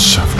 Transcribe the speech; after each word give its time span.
House 0.00 0.39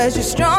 because 0.00 0.16
you're 0.16 0.22
stronger, 0.22 0.49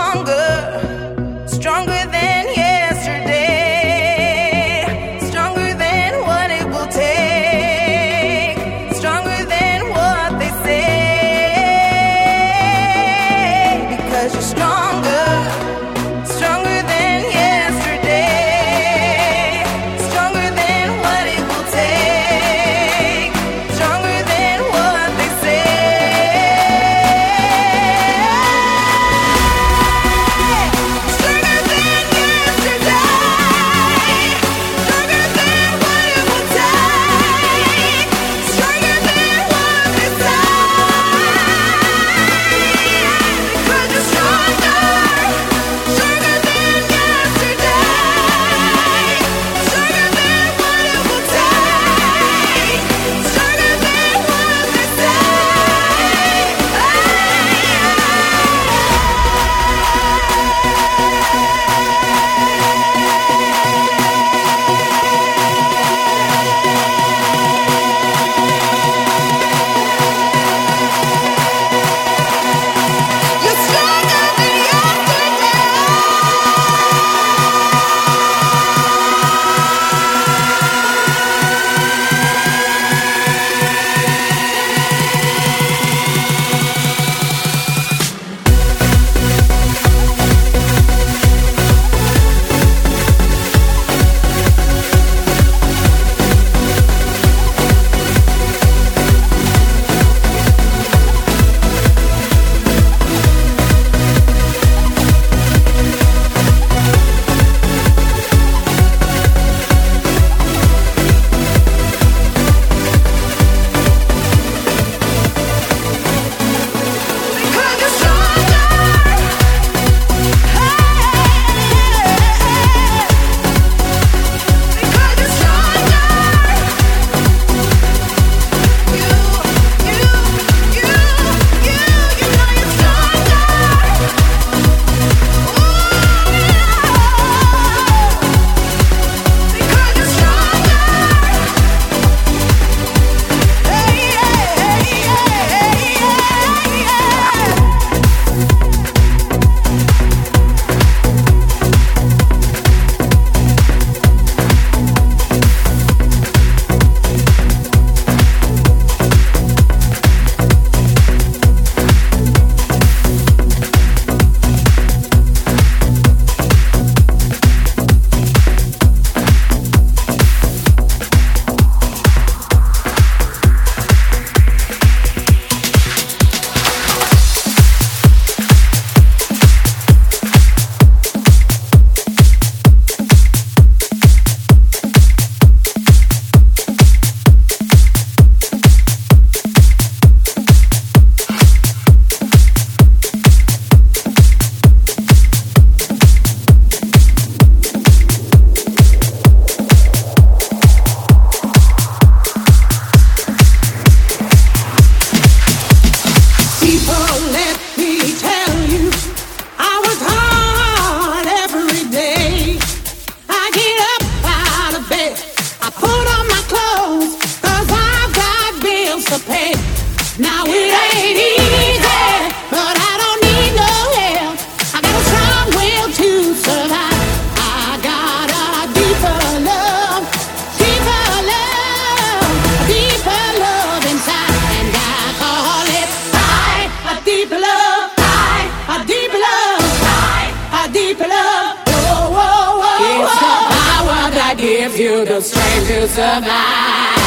survive. 245.92 247.01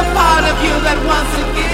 A 0.00 0.04
part 0.14 0.44
of 0.48 0.56
you 0.64 0.74
that 0.80 0.96
wants 1.04 1.30
to 1.36 1.69